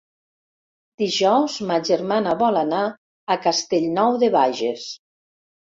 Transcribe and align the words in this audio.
Dijous 1.01 1.57
ma 1.67 1.77
germana 1.91 2.35
vol 2.41 2.59
anar 2.63 2.81
a 3.37 3.39
Castellnou 3.47 4.21
de 4.27 4.33
Bages. 4.41 4.91